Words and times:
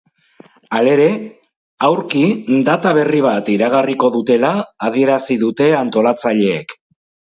Halere, 0.77 1.09
aurki 1.87 2.23
data 2.69 2.95
berri 2.99 3.21
bat 3.27 3.53
iragarriko 3.59 4.11
dutela 4.19 4.51
adierazi 4.89 5.41
dute 5.45 5.69
antolatzaileek. 5.85 6.79